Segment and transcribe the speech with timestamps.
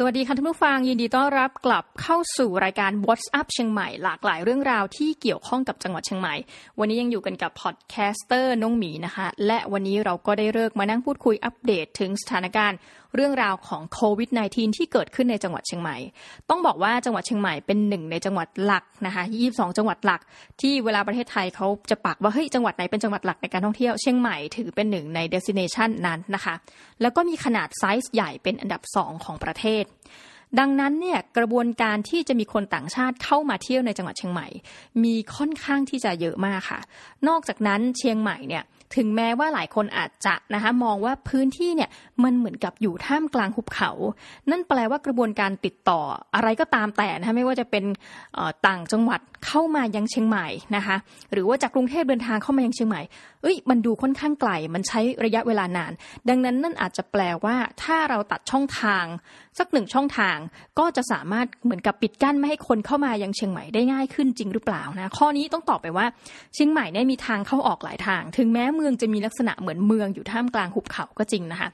[0.00, 6.34] สวัสดีค่ะท่านผู้ฟังยินดีต้อนรับกลับเข้าสู่รายการ What's Up เชียงใหม่หลากหลายเรื่องราวที่เกี่ยวข้องกับจังหวัดเชียงใหม่
[6.78, 12.78] วันนี้ยังอยู่กันกับ podcaster น้องหมีนะคะ และวันนี้เราก็ได้ฤกษ์มานั่งพูดคุยอัปเดตถึงสถานการณ์
[13.14, 15.96] เรื่องราวของโควิด -19 ที่เกิดขึ้นในจังหวัดเชียงใหม่
[16.50, 20.20] ต้องบอกว่าจังหวัดเชียงใหม่เป็นหนึ่งในจังหวัดหลักนะคะ22 จังหวัดหลัก
[20.60, 26.54] ที่เวลาประเทศไทยเขาจะปักว่าเฮ้ยจังหวัดไหนเป็นจังหวัดหลักในการท่องเที่ยวเชียงใหม่ถือเป็นหนึ่งใน destination นั้นนะคะ
[27.00, 29.84] แล้วก็มีขนาดไซส์ใหญ่เป็นอันดับ 2 ของประเทศ
[30.58, 34.46] ดังนั้นเนี่ยกระบวนการที่จะมีคนต่างชาติเข้ามาเที่ยวในจังหวัดเชียงใหม่
[35.04, 36.80] มีค่อนข้างที่จะเยอะมากค่ะ
[37.28, 38.64] นอกจากนั้นเชียงใหม่เนี่ย
[38.96, 41.90] ถึงแม้ว่าหลายคนอาจจะนะคะมองว่าพื้นที่เนี่ย
[42.24, 43.90] มันเหมือนกับอยู่ท่ามกลางหุบเขา
[44.50, 46.00] นั่นแปลว่ากระบวนการติดต่อ
[46.34, 47.84] อะไรก็ตามแต่นะคะไม่ว่าจะเป็น
[48.66, 50.46] ต่างจังหวัดเข้ามายังเชียงใหม่
[50.76, 50.96] นะคะ
[51.32, 53.02] หรือว่าจากกรุงเทพเดินทางเข้ามายังเชียงใหม่
[53.42, 55.92] เอ้ยมันดูค่อนข้างไกลมันใช้ระยะเวลานาน
[56.28, 59.04] ดังนั้นนั่นอาจจะแปลว่าถ้าเราตัดช่องทาง
[59.58, 60.36] สักหนึ่งช่องทาง
[60.78, 66.06] ก็จะสามารถเหมือนกับปิดกั้นไม่ให้คนเข้ามายังเชียงใหม่ได้ง่ายขึ้นจริงหรือเปล่านะข้อนี้ต้องตอบไปว่า
[66.54, 71.68] เชียงใหม่เนี่ยมีทางเข้าออกหลายทาง ถึงแม้เมืองจะมีลักษณะเหมือนเมืองอยู่ท่ามกลางหุบเขาก็จริงนะคะ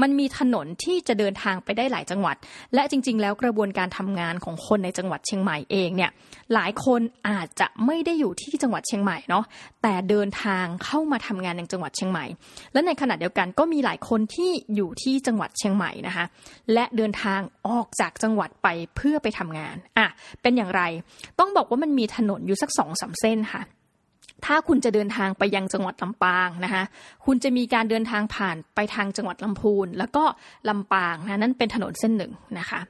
[0.00, 2.36] มันมีถนนที่จะเดินทางไปได้หลายจังหวัด
[2.74, 6.10] และจริง ๆ แล้วกระบวนการทำงานของคนในจังหวัดเชียงใหม่เองเนี่ย
[6.54, 9.44] หลายคนอาจจะไม่ได้อยู่ที่จังหวัดเชียงใหม่เนาะ
[9.82, 12.24] แต่เดินทางเข้ามาทำงานในจังหวัดเชียงใหม่
[12.72, 16.24] และในขณะเดียวกันก็มีหลายคนที่อยู่ที่จังหวัดเชียงใหม่นะคะ
[16.72, 20.06] และเดินทางออกจากจังหวัดไปเพื่อไปทำงานอะ
[20.42, 20.82] เป็นอย่างไร
[21.38, 23.62] ต้องบอกว่ามันมีถนนอยู่สักสองสาเส้นค่ะ
[24.44, 26.82] ถ้าคุณจะเดินทางไปยังจังหวัดลำปางนะคะ
[27.26, 30.24] คุณจะมีการเดินทางผ่านไปทางจังหวัดลำพูน แล้วก็
[30.68, 32.80] ลำปางนะนั่นเป็นถนนเส้นหนึ่งนะคะ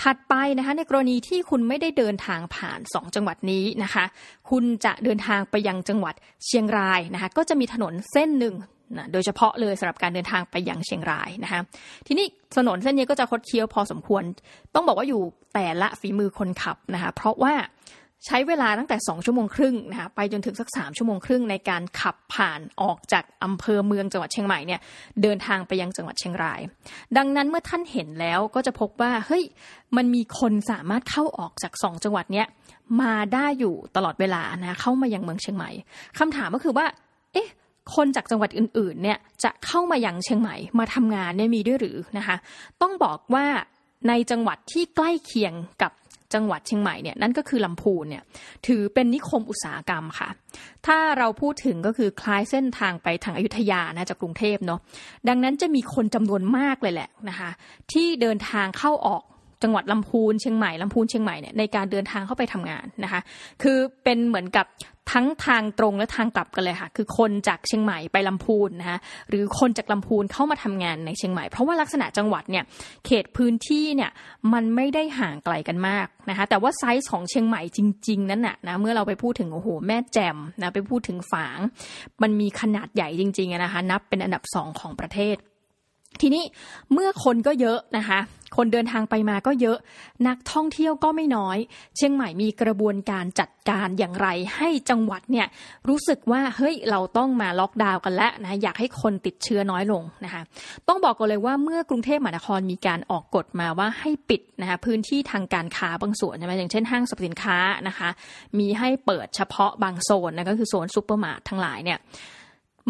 [0.00, 4.04] ถัดไปนะคะในกรณีที่คุณไม่ได้เดินทางผ่าน 2 จังหวัดนี้นะคะ
[4.50, 6.14] คุณจะเดินทางไปยังจังหวัด
[6.46, 8.54] เชียงรายนะคะก็จะมีถนนเส้นหนึ่ง
[8.98, 11.60] นะโดยเฉพาะเลยสำหรับการเดินทางไปยังเชียงรายนะคะ
[12.06, 12.26] ทีนี้
[12.56, 14.22] ถนนเส้นนี้ก็จะคดเคี้ยวพอสมควร
[14.74, 15.22] ต้องบอกว่าอยู่
[15.54, 17.54] แต่ละฝีมือคนขับนะคะเพราะว่า
[18.26, 24.80] ใช้เวลาตั้งแต่ 2 ชั่วโมงครึ่งนะคะไปจนถึงสัก 3 ชั่วโมงครึ่งในการขับผ่านออกจากอำเภอเมืองจังหวัดเชียงใหม่เนี่ย
[25.22, 26.60] เดินทางไปยังจังหวัดเชียงราย
[27.16, 29.44] ดังนั้นเมื่อท่านเห็นแล้วก็จะพบว่าเฮ้ย
[29.96, 32.46] มันมีคนสามารถเข้าออกจาก 2 จังหวัดเนี้ย
[33.00, 35.70] มาได้อยู่ตลอดเวลานะเข้ามายังเมืองเชียงใหม่
[36.18, 36.86] คำถามก็คือว่า
[37.32, 37.48] เอ๊ะ
[37.94, 42.36] คนจากจังหวัดอื่นๆเนี่ยจะเข้ามาอยังเชียงใหม่มาทำงานเนี่ยมีด้วยหรือนะคะ
[42.82, 43.46] ต้องบอกว่า
[44.08, 45.92] ในจังหวัดที่ใกล้เคียงกับ
[46.34, 48.22] จังหวัดเชียงใหม่เนี่ยนั่นก็คือลำพูนเนี่ย
[48.66, 50.28] ถือเป็นนิคมอุตสาหกรรมค่ะ
[50.86, 54.80] ถ้าเราพูดถึงก็คือคล้ายเส้นทางไปทางอายุธยานะจากกรุงเทพเนาะ
[55.28, 57.50] ดังนั้นจะมีคนจำนวนมากเลยแหละนะคะ
[57.92, 59.22] ที่เดินทางเข้าออก
[59.62, 63.20] จังหวัดลำพูนเชียงใหม่ลำพูนเชียงใหม่เนี่ยในการเดินทางเข้าไปทำงานนะคะ
[63.62, 64.66] คือเป็นเหมือนกับ
[65.12, 68.98] ทั้งทางตรงและทางกลับกันเลยค่ะ คือคนจากเชียงใหม่ไปลำพูนนะคะ
[69.28, 72.64] หรือคนจากลำพูนเข้ามาทำงานในเชียงใหม่ เพราะว่าลักษณะจังหวัดเนี่ย
[73.06, 74.10] เขตพื้นที่เนี่ย
[74.52, 81.58] มันไม่ได้ห่างไกลกันมากนะคะแต่ว่าไซส์ของเชียงใหม่จริง ๆ นั้นน่ะนะเมื่อเราไปพูดถึงโอ้โหแม่แจ่มนะไปพูดถึงฝาง
[82.22, 85.36] มันมีขนาดใหญ่จริงๆนะคะนับเป็นอันดับสองของประเทศ
[86.20, 86.44] ทีนี้
[86.92, 88.20] เมื่อคนก็เยอะนะคะ
[88.56, 89.78] คนเดินทางไปมาก็เยอะ
[90.28, 91.58] นักท่องเที่ยวก็ไม่น้อย
[91.96, 95.46] เชียงใหม่มีกระบวนการจัดการอย่างไร ให้จังหวัดเนี่ย
[95.88, 100.42] รู้สึกว่าเฮ้ยเราต้องมาล็อกดาวน์กันแล้วนะอยากให้คนติดเชื้อน้อยลงนะคะ
[100.88, 108.08] ต้องบอกกันเลยว่าเมื่อกรุงเทพมหานครมีการออกกฎมาว่าให้ปิดนะคะพื้นที่ทางการค้าบางส่วนใช่ไหมอย่างเช่นห้างสรรพสินค้านะคะ
[108.58, 111.98] มีให้เปิดเฉพาะบางโซนนะก็คือโซนซูเปอร์มาร์ททั้งหลายเนี่ย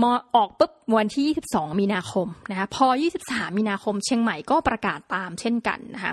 [0.02, 0.04] พอ
[0.36, 2.86] ออกปุ๊บวันที่ 22 มีนาคมนะคะพอ
[3.22, 6.12] 23 มีนาคม เชียงใหม่ก็ประกาศตามเช่นกันนะคะ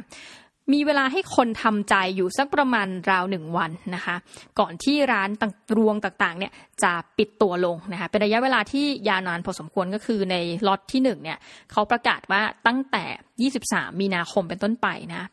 [0.74, 4.16] มีเวลาให้คนทำใจอยู่สักประมาณราวหนึ่งวันนะคะ
[4.60, 6.52] ก่อนที่ร้านต่างรวงต่างๆเนี่ย
[6.84, 10.36] จะปิดตัวลงนะคะเป็นระยะเวลาที่ยาวนานพอสมควรก็คือใน
[10.68, 11.38] ล็อตที่1เนี่ย
[11.72, 15.24] เขาประกาศว่าตั้งแต่ 23 มีนาคมเป็นต้นไปนะ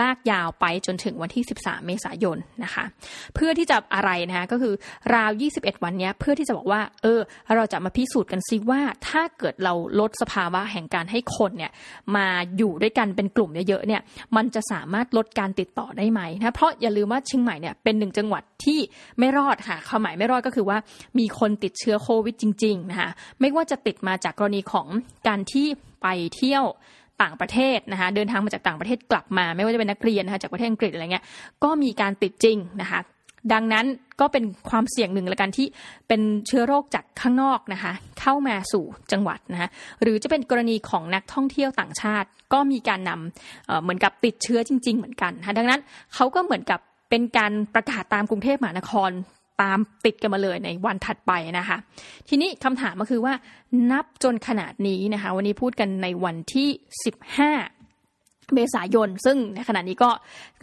[0.00, 2.84] ลากยาวไปจนถึงวันที่ 13 เมษายนนะคะ
[3.34, 4.74] เพื่อที่จะอะไรนะคะก็คือ
[5.14, 7.20] ราว 21 วันนี้เพื่อที่จะบอกว่า เออ
[7.54, 11.72] เราจะมาพิสูจน์กันซิว่า ถ้าเกิดเราลดสภาวะแห่งการให้คนเนี่ย
[12.16, 14.02] มาอยู่ด้วยกันเป็นกลุ่มเยอะๆเนี่ย
[14.36, 18.78] มันจะสามารถลดการติดต่อได้ไหมนะเพราะอย่าลืมว่าเชียงใหม่เนี่ยเป็นหนึ่งจังหวัดที่
[19.18, 20.78] ไม่รอดค่ะความหมายไม่รอดก็คือว่า
[21.18, 23.10] มีคนติดเชื้อโควิดจริงๆนะคะ
[23.40, 24.86] ไม่ว่าจะติดมาจากกรณีของ
[25.28, 25.66] การที่
[26.02, 26.06] ไป
[26.36, 26.64] เที่ยว
[27.22, 31.24] ต่างประเทศนะคะเดินทางมาจากต่างประเทศกลับมา ไม่ว่าจะเป็นนักเรียนนะคะจากประเทศอังกฤษอะไรเงี้ย
[31.64, 33.00] ก็มีการติดจริงนะคะ
[33.52, 33.86] ดังนั้น
[34.20, 35.66] ก็เป็นความเสี่ยงหนึ่งละกันที่
[36.08, 39.68] เป็นเชื้อโรคจากข้างนอกนะคะ เข้ามาสู่จังหวัดนะคะ
[40.02, 45.80] หรือจะเป็นกรณีของนักท่องเที่ยวต่างชาติ ก็มีการนำเหมือนกับติดเชื้อจริง ๆ เหมือนกันนะคะดังนั้น
[46.14, 46.80] เขาก็เหมือนกับ
[47.10, 49.10] เป็นการประกาศตามกรุงเทพมหานคร
[49.60, 51.76] ตามติดกันมาเลยในวันถัดไปนะคะ
[52.28, 53.34] ทีนี้คำถามก็คือว่า
[53.90, 56.68] นับจนขนาดนี้นะคะ วันนี้พูดกันในวันที่
[57.78, 60.10] 15 เมษายน ซึ่งในขณะนี้ก็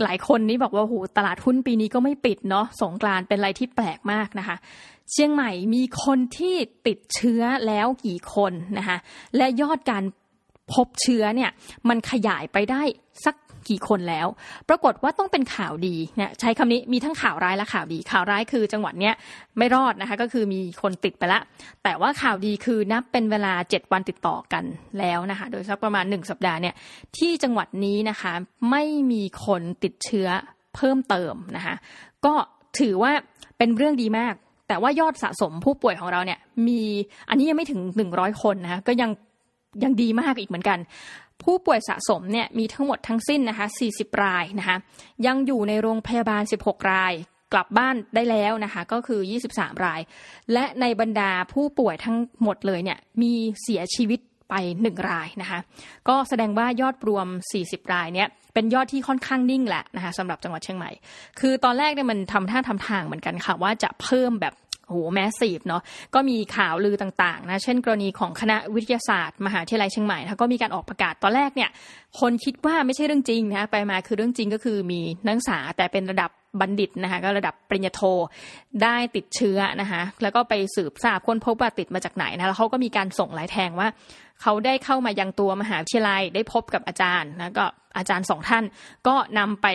[0.04, 4.58] หลายคนนี่บอกว่าโหตลาดหุ้นปีนี้ก็ไม่ปิดเนาะสงกรานเป็นอะไรที่แปลกมากนะคะ
[5.12, 6.56] เชียงใหม่มีคนที่
[6.88, 8.98] ติดเชื้อแล้วกี่คนนะคะ
[9.38, 10.04] และยอดการ
[10.74, 11.52] พบเชื้อเนี่ย
[11.90, 12.84] มันขยายไปได้
[13.26, 13.36] สัก
[13.70, 14.28] กี่คนแล้ว
[14.70, 19.14] ปรากฏว่าต้องเป็นข่าวดีเนี่ยใช้คำนี้มีทั้งข่าวร้ายและข่าวดี ข่าวร้ายคือจังหวัดเนี้ย
[19.58, 21.40] ไม่รอดนะคะก็คือมีคนติดไปละ
[21.84, 24.64] แต่ว่าข่าวดีคือนับเป็นเวลา 7 วันติดต่อกัน
[25.00, 26.76] แล้วนะคะโดยสักประมาณ 1 สัปดาห์เนี่ย
[27.18, 28.34] ที่จังหวัดนี้นะคะ
[28.72, 30.28] ไม่มีคนติดเชื้อ
[30.76, 31.76] เพิ่มเติมนะคะ
[32.26, 32.34] ก็
[32.80, 33.12] ถือว่า
[33.58, 34.34] เป็นเรื่องดีมาก
[34.68, 36.82] แต่ว่ายอดสะสมผู้ป่วยของเราเนี่ยมี
[37.30, 37.82] อันนี้ยังไม่ถึง
[38.12, 39.10] 100 คนนะคะก็ยัง
[39.84, 40.78] ยังดีมากอีกเหมือนกัน
[41.44, 44.78] ผู้ป่วยสะสมเนี่ยมีทั้งหมดทั้งสิ้นนะคะ 40 รายนะคะ
[45.26, 47.14] ยังอยู่ในโรงพยาบาล 16 ราย
[47.54, 49.20] กลับบ้านได้แล้วนะคะก็คือ
[49.54, 50.02] 23 ราย
[50.54, 54.20] และในบรรดาผู้ป่วยทั้งหมดเลยเนี่ยมีเสียชีวิต
[54.50, 54.54] ไป
[54.84, 55.60] 1 รายนะคะ
[56.08, 57.28] ก็แสดงว่ายอดรวม
[57.62, 60.92] 40 รายเนี่ยเป็นยอดที่ค่อนข้างนิ่งแหละนะคะสำหรับจังหวัดเชียงใหม่
[61.40, 64.54] คือตอนแรกเนี่ยมันทำท่าทำทางเหมือนกันค่ะว่าจะเพิ่มแบบ
[64.90, 65.82] โหแมสซีฟเนาะ
[66.16, 71.70] ก็มีข่าวลือต่างๆนะเช่น กรณีของคณะวิทยาศาสตร์ มหาวิทยาลัยเชียงใหม่ก็มีการออกประกาศตอนแรกเนี่ย
[72.20, 76.32] คนคิดว่าไม่ใช่เรื่องจริงนะไปมาคือเรื่องจริงก็คือมีนักศึกษาแต่เป็นระดับ
[76.62, 78.02] บัณฑิตนะคะก็ระดับปริญญาโท
[78.84, 83.88] ได้ติดเชื้อนะคะแล้วก็ไปสืบทราบค้นพบว่าติดมาจากไหนนะแล้วเขาก็มีการส่งหลายแทงว่า
[84.42, 87.66] เขาได้เข้ามายังตัวมหาวิทยาลัยได้พบกับอาจารย์นะก็
[87.98, 88.64] อาจารย์สองท่าน
[89.08, 89.68] ก็นำไป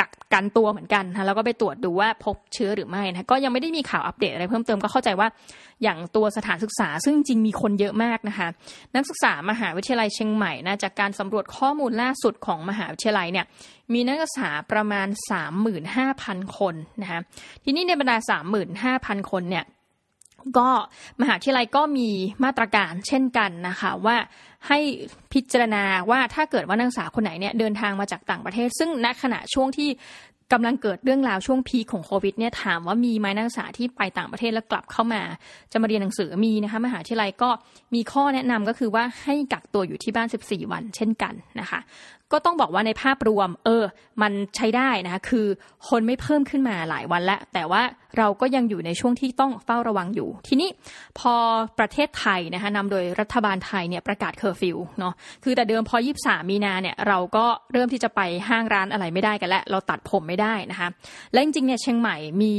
[0.00, 5.28] กักกันตัวเหมือนกันนะแล้วก็ไปตรวจดูว่าพบเชื้อหรือไม่นะก็ยังไม่ได้มีข่าวอัปเดตอะไรเพิ่มเติมก็เข้าใจว่า
[5.82, 8.48] อย่างตัวสถานศึกษาซึ่งจริงมีคนเยอะมากนะคะ
[8.94, 13.46] นักศึกษามหาวิทยาลัยเชียงใหม่นะจากการสำรวจข้อมูลล่าสุดของมหาวิทยาลัยเนี่ย
[13.92, 15.08] มีนักศึกษาประมาณ
[15.82, 17.20] 35,000 คนนะคะ
[17.64, 18.16] ทีนี้ในบรรดา
[19.20, 19.64] 35,000 คนเนี่ย
[20.58, 20.68] ก็
[21.20, 22.08] มหาวิทยาลัยก็มี
[22.44, 24.16] มาตรการเช่นกันนะคะว่า
[24.68, 24.78] ให้
[25.32, 29.88] พิจารณาว่าถ้าเกิดว่านักศึกษาคนไหนเนี่ยเดินทางมาจากต่างประเทศ ซึ่งณขณะช่วงที่
[30.52, 35.22] กำลังเกิดเรื่องราวช่วงพีของโควิดเนี่ยถามว่ามีไหมนักศึกษาที่ไปต่างประเทศแล้วกลับเข้ามา
[35.72, 37.50] จะมาเรียนหนังสือมีนะคะมหาวิทยาลัยก็
[37.94, 41.80] มีข้อแนะนำก็คือว่าให้กักตัวอยู่ที่บ้าน 14 วันเช่นกันนะคะ
[42.32, 43.84] ก็ต้องบอกว่าในภาพรวม เออ
[44.22, 45.46] มันใช้ได้นะคะคือ
[45.88, 47.82] คนไม่เพิ่มขึ้นมาหลายวันแล้ว แต่ว่า
[48.18, 50.70] เราก็ยังอยู่ในช่วงที่ต้องเฝ้าระวังอยู่ ทีนี้
[51.18, 51.34] พอ
[51.78, 60.88] ประเทศไทยนะคะนำโดยรัฐบาลไทยเนี่ยประกาศเคอร์ฟิวเนาะคือแต่เดิมพอ 23 มีนาเนี่ยเราก็เริ่มที่จะไปห้างร้านอะไรไม่ได้กันแล้ว เราตัดผมไม่ได้นะคะ
[61.32, 62.54] และจริงๆเนี่ยเชียงใหม่มี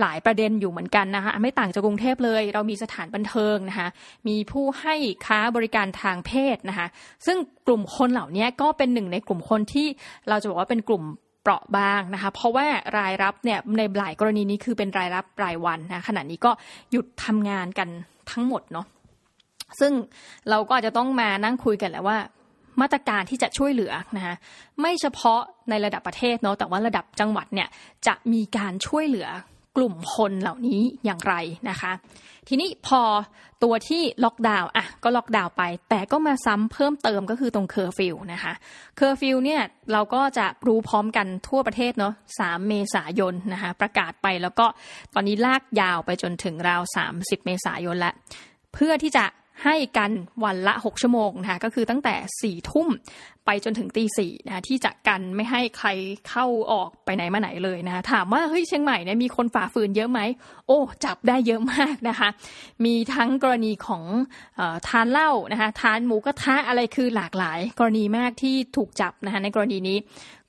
[0.00, 3.88] หลายประเด็นอยู่เหมือนกันนะคะไม่ต่างจากกรุงเทพเลย เรามีสถานบันเทิงนะคะ
[4.28, 4.94] มีผู้ให้
[5.26, 6.86] ค้าบริการทางเพศนะคะ
[7.26, 9.86] ซึ่ง กลุ่มคนเหล่านี้ก็เป็นหนึ่งในกลุ่มคนที่
[10.28, 11.02] เราจะบอกว่าเป็นกลุ่ม
[11.42, 12.66] เปราะบางนะคะ เพราะว่า
[12.98, 16.50] รายรับเนี่ยในหลายกรณีนี้คือเป็นรายรับรายวันนะขณะนี้ก็
[16.90, 17.88] หยุดทำงานกัน
[18.30, 18.86] ทั้งหมดเนาะ
[19.80, 19.92] ซึ่ง
[20.50, 22.18] เราก็อาจจะต้องมานั่งคุยกันแหละว่า
[22.80, 24.34] มาตรการที่จะช่วยเหลือนะคะ
[24.80, 25.40] ไม่เฉพาะ
[25.70, 27.68] ในระดับประเทศเนาะแต่ว่าระดับจังหวัดเนี่ย
[28.06, 29.28] จะมีการช่วยเหลือ
[29.76, 31.34] กลุ่มคนเหล่านี้อย่างไร
[31.70, 31.92] นะคะ
[32.48, 33.02] ทีนี้พอ
[33.62, 38.52] ตัวที่ล็อกดาวน์อะก็ล็อกดาวน์ไป แต่ก็มาซ้ำเพิ่มเติมก็คือตรงเคอร์ฟิวนะคะ
[38.96, 39.62] เคอร์ฟิวเนี่ย
[39.92, 44.66] เราก็จะรู้พร้อมกันทั่วประเทศเนาะ3 เมษายนนะคะประกาศไปแล้วก็
[45.14, 46.82] ตอนนี้ลากยาวไปจนถึงราว
[47.14, 48.14] 30 เมษายนแล้ว
[48.74, 49.24] เพื่อที่จะ
[49.62, 50.10] ให้กัน
[50.44, 52.88] วันละ 6 ชั่วโมงนะคะก็คือตั้งแต่4ี่ทุ่ม
[53.46, 55.88] ไปจนถึงตีสี่นะคะที่จะกันไม่ให้ใคร
[56.28, 60.20] เข้าออกไปไหนมาไหนเลยนะคะถามว่าเฮ้ยเชียงใหม่เนี่ยมีคนฝ่าฝืนเยอะไหม
[60.66, 62.28] โอ้จับได้เยอะมากนะคะ
[62.84, 64.04] มีทั้งกรณีของ
[64.58, 69.98] อทานเหล้านะคะทานหมูกระทะอะไรคือหลากหลาย กรณีมากที่ถูกจับนะคะในกรณีนี้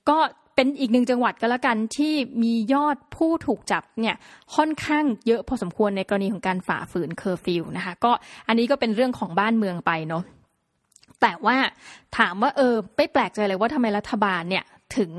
[0.10, 0.18] ก็
[0.56, 4.16] เป็นอีกหนึ่งจังหวัดก็แล้วกันที่มียอดผู้ถูกจับเนี่ย
[4.56, 8.12] ค่อนข้างเยอะพอสมควรในกรณีของการฝ่าฝืนเคอร์ฟิวนะคะก็
[8.48, 10.24] อันนี้ก็เป็นเรื่องของบ้านเมืองไปเนาะ
[11.22, 11.58] แต่ว่า
[12.18, 14.64] ถามว่าเออไม่แปลกใจเลยว่าทำไมรัฐบาลเนี่ย
[14.98, 15.12] ถึง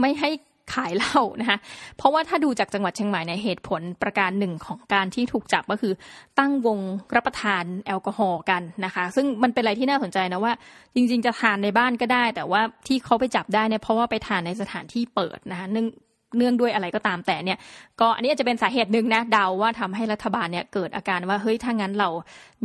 [0.00, 0.30] ไม่ให้
[0.74, 1.58] ขายเหล้านะคะ
[1.96, 5.92] เพราะว่าถ้าดูจากจังหวัดเชียงใหม่ในเหตุผลประการหนึ่งของการที่ถูกจับก็คือ
[6.38, 6.78] ตั้งวง
[7.14, 10.52] รับประทานแอลกอฮอล์กันนะคะ ซึ่งมันเป็นอะไรที่น่าสนใจนะว่า
[10.94, 15.86] จริง ๆ จะทานในบ้านก็ได้ แต่ว่าที่เขาไปจับได้เนี่ยเพราะว่าไปทานในสถานที่เปิดนะคะนึ่ง
[16.36, 17.58] เนื่องด้วยอะไรก็ตามแต่เนี่ย
[18.00, 22.08] ก็อันนี้อาจจะเป็นสาเหตุหนึ่งนะเดาว่าทำให้รัฐบาลเนี่ยเกิดอาการว่าเฮ้ยถ้างั้นเรา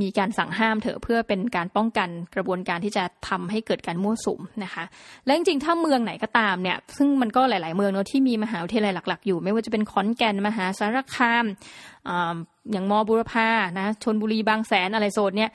[0.02, 4.84] มีการสั่งห้ามเถอะเพื่อเป็นการป้องกันกระบวนการที่จะทำให้เกิดการมั่วสุมนะคะ
[5.26, 11.46] และจริงๆถ้าเมืองไหนก็ตามเนี่ยซึ่งมันก็หลาย ๆ เมืองเนาะที่มีมหาวิทยาลัยหลัก ๆ อยู่ ไม่ว่าจะเป็นขอนแก่นมหาสารคาม
[12.72, 15.52] อย่างมอบุรพานะชนบุรีบางแสนอะไรโซนเนี่ย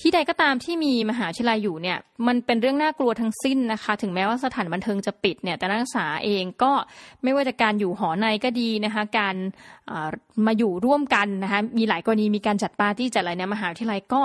[0.00, 6.72] ที่ใดก็ตามที่มีมหาวิทยาลัยอยู่เนี่ยมันเป็นเรื่องน่ากลัวทั้งสิ้นนะคะ ถึงแม้ว่าสถานบันเทิงจะปิดเนี่ยแต่นักศึกษาเองก็
[7.22, 9.36] ไม่ว่าจะการอยู่หอในก็ดีนะคะการ
[10.46, 14.20] มาอยู่ร่วมกันนะคะมีหลายกรณีมีการจัดปาร์ตี้จัดอะไรเนี่ยมหาวิทยาลัยก็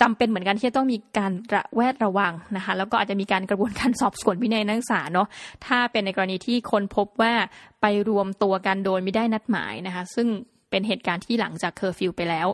[0.00, 5.28] จำเป็นเหมือนกันที่จะต้องมีการระแวดระวังนะคะแล้วก็อาจจะมีการกระบวนการสอบสวนวินัยนักศึกษาเนาะ
[5.66, 7.32] ถ้าเป็นในกรณีที่คนพบว่า
[7.80, 10.28] ไปรวมตัวกันโดยไม่ได้นัดหมายนะคะซึ่ง
[10.70, 12.48] เป็นเหตุการณ์ที่หลังจากเคอร์ฟิวไปแล้ว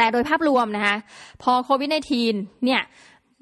[0.00, 0.96] แต่โดยภาพรวมนะคะ
[1.42, 2.82] พอโควิด -19 เนี่ย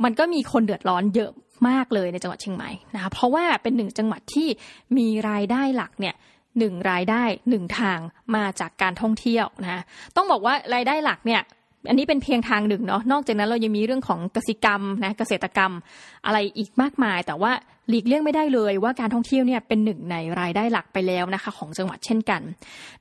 [0.05, 1.31] มันก็มีคนเดือดร้อนเยอะ
[1.69, 4.49] มากเลยในจังหวัดเชียงใหม่นะคะเพราะว่าเป็นหนึ่งจังหวัดที่
[4.99, 6.15] มีรายได้หลักเนี่ย
[6.59, 7.99] หนึ่งรายได้หนึ่งทาง
[8.37, 9.83] มาจากการท่องเที่ยวนะ
[10.17, 11.43] ต้องบอกว่ารายได้หลักเนี่ย
[11.89, 15.73] อันนี้เป็นเพียงทางหนึ่งเนาะนอกจากนั้นเรายังมีเรื่องของกสิกรรมนะเกษตรกรรม
[16.27, 17.53] อะไรอีกมากมาย แต่ว่า
[17.89, 22.43] หลีกเลี่ยงไม่ได้เลยว่าการท่องเที่ยวเนี่ยเป็นหนึ่งในรายได้หลักไปแล้วนะคะของจังหวัดเช่นกัน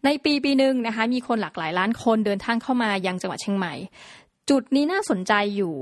[0.05, 3.73] ในปีปีหนึ่งนะคะมีคนหลากหลายล้านคนเดินทางเข้ามายังจังหวัดเชียงใหม่
[4.49, 5.75] จุดนี้น่าสนใจอยู่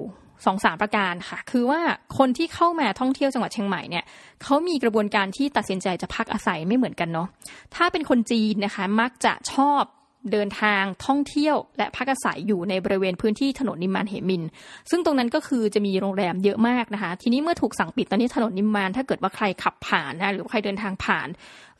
[0.46, 1.82] สองสามประการค่ะ คือว่า
[2.18, 4.04] คนที่เข้ามาท่องเที่ยวจังหวัดเชียงใหม่เนี่ย
[4.44, 7.28] เขามีกระบวนการที่ตัดสินใจจะพักอาศัยไม่เหมือนกันเนาะ
[7.76, 9.84] ถ้าเป็นคนจีนนะคะมักจะชอบ
[10.32, 14.44] เดินทางท่องเที่ยวและพักอาศัยอยู่ในบริเวณพื้นที่ถนนนิมมานเหมิน
[14.90, 21.28] ซึ่งตรงนั้นก็คือจะมีโรงแรมเยอะมากนะคะ ทีนี้เมื่อถูกสั่งปิดตอนนี้ถนนนิมมานถ้าเกิดว่าใครขับผ่านนะหรือใครเดินทางผ่าน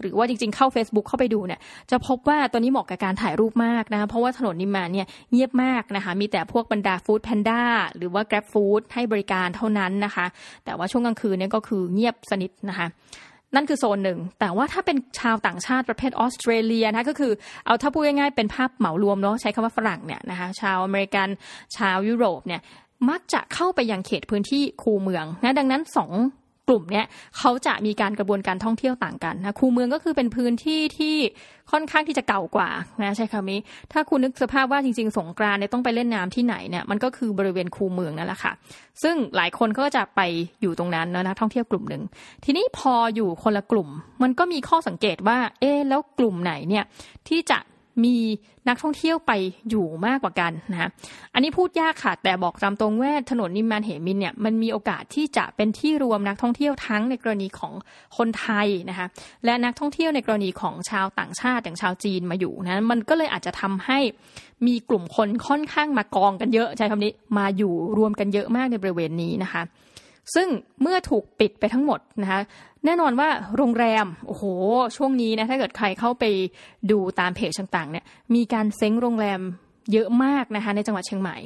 [0.02, 1.60] หรือว่าจริงๆเข้า Facebook เข้าไปดูเนี่ย
[1.92, 7.62] จะพบว่าตอนนี้เหมาะกับการถ่ายรูปมากนะคะเพราะว่าถนนนิมมานเนี่ยเงียบมากนะคะมีแต่พวกบรรดา Foodpanda
[7.98, 10.26] หรือว่า Grab Food ให้บริการเท่านั้นนะคะ
[10.66, 12.88] แต่ว่าช่วงกลางคืนเนี่ยก็คือเงียบสนิทนะคะ
[13.56, 17.32] นั่นคือโซนหนึ่ง แต่ว่าถ้าเป็นชาวต่างชาติประเภทออสเตรเลียนะก็คือ
[17.66, 21.30] เอาถ้าพูดง่ายๆเป็นภาพเหมารวมเนาะใช้คำว่าฝรั่งเนี่ยนะคะชาวอเมริกัน
[21.78, 22.62] ชาวยุโรปเนี่ย
[23.10, 26.12] มักจะเข้าไปยังเขตพื้นที่คูเมืองนะดังนั้นสอง
[26.68, 27.06] กลุ่มเนี้ย
[27.38, 31.16] เขาจะมีการกระบวนการท่องเที่ยวต่างกันนะคูเมืองก็คือเป็นพื้นที่ที่
[31.72, 32.70] ค่อนข้างที่จะเก่ากว่า
[33.04, 33.60] นะใช่คำนี้
[33.92, 38.52] ถ้าคุณนึกสภาพว่าจริง ๆ สงกรานเนี่ยต้องไปเล่นน้ำที่ไหนเนี่ยมันก็คือบริเวณคูเมืองนั่นแหละค่ะ
[39.04, 40.22] ซึ่งหลายคนก็จะไป
[40.62, 42.04] อยู่ตรงนั้นนะนักท่องเที่ยวกลุ่มหนึ่ง
[42.46, 43.90] ทีนี้พออยู่คนละกลุ่ม
[44.24, 46.84] มันก็มีข้อสังเกตว่า เอ๊แล้วกลุ่มไหนเนี่ย
[47.30, 47.60] ที่จะ
[48.04, 48.16] มี
[48.68, 49.32] นักท่องเที่ยวไป
[49.70, 50.90] อยู่มากกว่ากันนะ
[51.34, 57.74] อันนี้พูดยากค่ะ แต่บอกตามตรงว่าถนนนิมมานเหมินเนี่ยมันมีโอกาสที่จะเป็นที่รวมนักท่องเที่ยวทั้งในกรณีของ
[58.18, 59.08] คนไทยนะคะ
[59.46, 64.00] และนักท่องเที่ยวในกรณีของชาวต่างชาติอย่างชาวจีนมาอยู่นะมันก็เลยอาจจะทำให้
[64.68, 69.62] มีกลุ่มคนค่อนข้างมากองกันเยอะใช้คำนี้มาอยู่รวมกันเยอะมากในบริเวณนี้นะคะ
[70.36, 70.48] ซึ่ง
[70.82, 72.42] เมื่อถูกปิดไปทั้งหมดนะคะ
[72.86, 74.44] แน่นอนว่าโรงแรมโอ้โห
[74.98, 76.24] ช่วงนี้นะถ้าเกิดใครเข้าไป
[76.92, 78.06] ดูตามเพจต่างๆเนี่ย
[78.36, 79.42] มีการเซ้งโรงแรม
[79.94, 81.38] เยอะมากนะคะในจังหวัดเชียงใหม่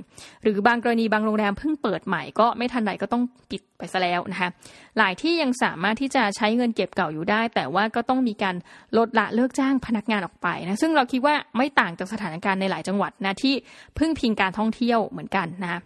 [0.44, 4.50] หรือบางกรณีบางโรงแรมเพิ่งเปิดใหม่ก็ไม่ทันไรก็ต้องปิดไปซะแล้วนะคะ
[4.98, 8.56] หลายที่ยังสามารถที่จะใช้เงินเก็บเก่าอยู่ได้ แต่ว่าก็ต้องมีการ
[8.98, 13.54] ลดละเลิกจ้างพนักงานออกไปนะซึ่งเราคิดว่าไม่ต่างจากสถานการณ์ในหลายจังหวัดนะที่
[13.98, 15.80] พึ่งพิงการท่องเที่ยวเหมือนกันนะ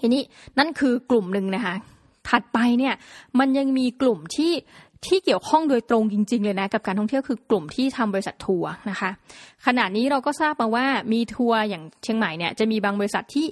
[0.00, 0.22] ทีนี้
[0.58, 1.74] นั่นคือกลุ่มหนึ่งนะคะ
[2.28, 2.94] ถัดไปเนี่ย
[3.38, 4.52] มันยังมีกลุ่มที่
[5.06, 9.10] ที่เกี่ยวข้องโดยตรงจริง ๆ เลยนะกับการท่องเที่ยวคือกลุ่มที่ทำบริษัททัวร์นะคะ
[9.66, 13.46] ขณะนี้เราก็ทราบมาว่ามีทัวร์อย่างเชียงใหม่เนี่ยจะมีบางบริษัทที่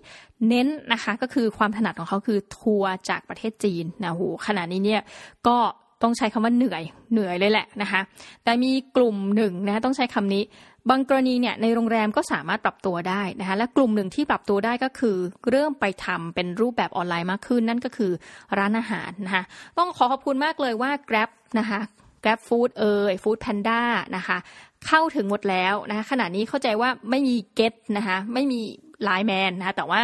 [0.48, 5.02] เน้นนะคะ ก็คือความถนัดของเขาคือทัวร์จากประเทศจีนนะโหขณะนี้เนี่ย
[5.46, 5.56] ก็
[6.02, 8.00] ต้องใช้คำว่าเหนื่อยเหนื่อยเลยแหละนะคะ
[8.44, 10.42] แต่มีกลุ่มหนึ่งนะต้องใช้คำนี้
[10.90, 15.16] บางกรณีเนี่ยในโรงแรมก็สามารถปรับตัวได้นะคะและกลุ่มหนึ่งที่ปรับตัวได้ก็คือ
[15.50, 18.12] เริ่มไปทำเป็นรูปแบบออนไลน์มากขึ้น นั่นก็คือ
[18.58, 19.44] ร้านอาหารนะคะ
[19.78, 21.80] ต้องขอขอบคุณมากเลยว่า Grab นะคะ
[22.24, 23.80] Grab Food เอ่ย Food Panda
[24.16, 24.38] นะคะ
[24.86, 28.60] เข้าถึงหมดแล้วนะคะขณะนี้เข้าใจว่าไม่มี Get นะคะไม่มี
[29.04, 30.00] ไลน์แมนนะคะแต่ว่า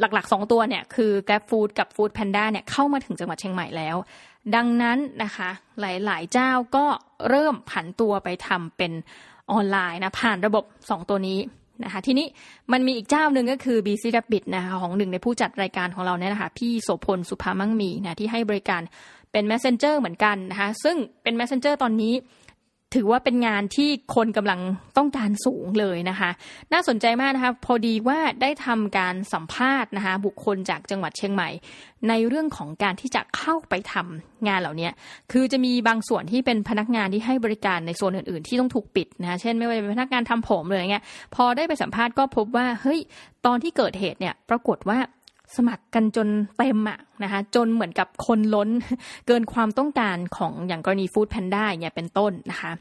[0.00, 3.96] หลักๆสองตัวเนี่ยคือ Grab Food กับ Food Panda เนี่ยเข้ามาถึงจังหวัดเชียงใหม่แล้ว
[4.54, 5.50] ดังนั้นนะคะ
[5.80, 6.86] หลายๆเจ้าก็
[7.28, 8.92] เริ่มผันตัวไปทำเป็น
[9.52, 11.38] ออนไลน์นะผ่านระบบ 2 ตัวนี้
[11.84, 12.26] นะคะทีนี้
[12.72, 18.82] มันมีอีกเจ้าหนึ่งก็คือ BC Rabbit นะคะของหนึ่งในผู้จัดรายการของเราเนี่ยนะคะพี่โสพลสุภามั่งมีนะที่ให้บริการ
[19.32, 22.14] เป็น Messenger เหมือนกันนะคะซึ่งเป็น Messenger ตอนนี้
[22.94, 24.60] ถือว่าเป็นงานที่คนกำลัง
[24.96, 26.30] ต้องการสูงเลยนะคะ
[26.72, 31.48] น่าสนใจมากนะคะพอดีว่าได้ทำการสัมภาษณ์นะคะบุคคลจากจังหวัดเชียงใหม่
[32.08, 34.88] ในเรื่องของการที่จะเข้าไปทำงานเหล่านี้
[35.32, 43.00] คือจะมีบางส่วนที่เป็นพนักงานที่ให้บริการในโซนอื่นๆ ที่ต้องถูกปิดนะคะเช่นไม่ว่าจะเป็นพนักงานทำผมเลยอะไรเงี้ยพอได้ไปสัมภาษณ์ก็พบว่าเฮ้ย
[43.46, 44.98] ตอนที่เกิดเหตุเนี่ยปรากฏว่า
[45.56, 48.68] สมัครกันจนเต็มอะนะคะจนเหมือนกับคนล้น
[49.26, 52.72] เกินความต้องการของอย่างกรณี Foodpanda เนี่ยเป็นต้นนะคะ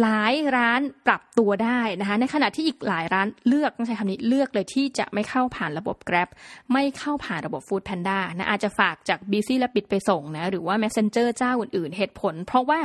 [0.00, 6.28] หลายร้านปรับตัวได้นะคะ ในขณะที่อีกหลายร้านเลือกต้องใช้คำนี้เลือกเลยที่จะไม่เข้าผ่านระบบ Grab
[6.72, 12.80] ไม่เข้าผ่านระบบ Food Panda นะอาจจะฝากจาก Busy และปิดไปส่งนะหรือว่า Messenger เจ้าอื่นๆ เหตุผล เพราะว่า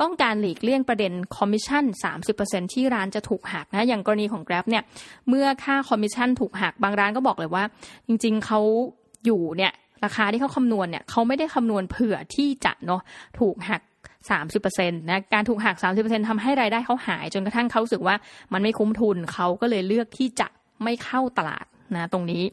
[0.00, 1.84] ต้องการหลีกเลี่ยงประเด็นคอมมิชชั่น
[2.28, 4.82] 30%ที่ร้านจะถูกหักนะอย่างกรณีของ Grab เนี่ย
[5.28, 7.64] เมื่อค่าคอมมิชชั่นถูกหักบางร้านก็บอกเลยว่า
[8.06, 8.60] จริง ๆเขา
[9.26, 9.72] อยู่เนี่ย
[10.04, 13.00] ราคาที่เขาคำนวณเนี่ยเขาไม่ได้คำนวณเผื่อที่จะเนาะ
[13.40, 13.82] ถูกหัก
[14.32, 18.16] 30%นะการถูกหัก 30%ทำให้รายได้เขาหาย จนกระทั่งเขารู้สึกว่า
[18.52, 20.48] มันไม่คุ้มทุนเขาก็เลยเลือกที่จะ
[20.82, 21.64] ไม่เข้าตลาด
[21.94, 22.44] นะตรงนี้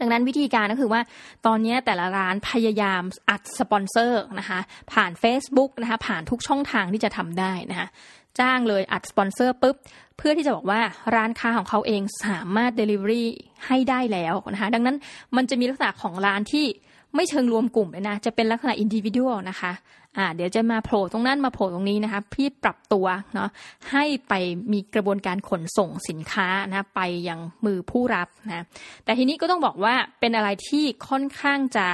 [0.00, 1.00] ดังนั้นวิธีการก็คือว่า
[1.46, 4.60] ตอนนี้แต่ละร้านพยายามอัดสปอนเซอร์นะคะ
[4.92, 7.88] ผ่าน Facebook นะคะผ่านทุกช่องทางที่จะทำได้นะคะ
[8.40, 9.76] จ้างเลยอัดสปอนเซอร์ปุ๊บ
[10.16, 10.80] เพื่อที่จะบอกว่า
[11.16, 13.24] ร้านค้าของเขาเองสามารถ Delivery
[13.66, 14.96] ให้ได้แล้วนะคะดังนั้น
[15.36, 16.66] มันจะมีลักษณะของร้านที่
[17.14, 19.20] ไม่เชิงรวมกลุ่มเลยนะ จะเป็นลักษณะอินดิวิวด
[19.50, 19.72] นะคะ
[20.18, 23.48] อ่าเดี๋ยวจะมาโผล่ตรงนั้นมาโผล่ตรงนี้นะคะพี่ปรับตัวเนาะ
[23.90, 24.34] ให้ไป
[24.72, 28.64] มีกระบวนการขนส่งสินค้านะไปยังมือผู้รับนะ
[29.04, 31.86] แต่ทีนี้ก็ต้องบอกว่าเป็นอะไรที่ค่อนข้างจะ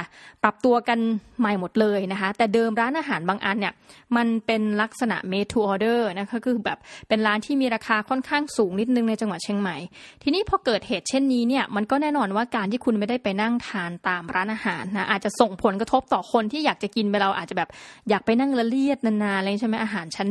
[0.43, 0.99] ปรับตัวกัน
[1.39, 3.73] ใหม่หมดเลยนะคะแต่เดิมร้านอาหารบางอันเนี่ย
[4.15, 9.77] มันเป็นลักษณะ made to order นะคะคือแบบเป็นร้านที่มีราคาค่อนข้างสูงนิดนึงในจังหวัดเชียงใหม่
[10.23, 17.69] ทีนี้พอเกิดเหตุเช่นนี้เนี่ยมันก็แน่นอนว่าการที่คุณไม่ได้ไปนั่งทานตามร้านอาหารนะอาจจะส่งผลกระทบต่อคนที่อยากจะกินไปเราอาจจะแบบ
[18.09, 20.27] อยากไปนั่งละเลียดนานๆอะไรใช่ไหมอาหารชั้น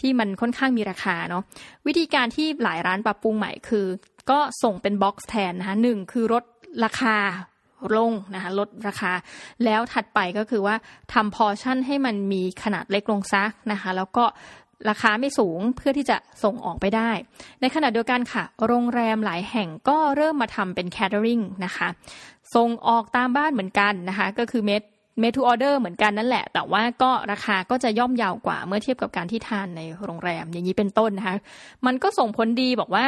[0.00, 1.42] ที่มันค่อนข้างมีราคาเนาะ
[1.86, 3.86] วิธีการที่หลายร้านปรับปรุงใหม่คือ
[4.30, 6.44] ก็ส่งเป็นบ็อกซ์แทนนะคะหนึ่งคือลด
[6.84, 7.16] ราคา
[7.94, 9.12] ลงนะคะลดราคา
[9.64, 10.76] แล้วถัดไปก็คือว่า
[11.12, 14.24] ทำพอชั่นให้มันมีขนาดเล็กลงซักนะคะ แล้วก็
[14.90, 17.10] ราคาไม่สูงเพื่อที่จะส่งออกไปได้
[17.60, 21.88] ในขณะเดียวกันค่ะ โรงแรมหลายแห่งก็เริ่มมาทำเป็น catering นะคะ
[22.54, 24.82] ส่งออกตามบ้านเหมือนกันนะคะ ก็คือเม็ด
[25.18, 31.36] เมทูออเดอร์เหมือนกันนั่นแหละ แต่ว่าก็ราคาก็จะย่อมยาวกว่าเมื่อเทียบกับการที่ทานในโรงแรม อย่างนี้เป็นต้นนะคะ
[31.86, 33.04] มันก็ส่งผลดีบอกว่า